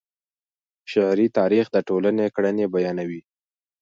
[0.91, 3.21] شعري تاریخ د ټولني کړنې بیانوي.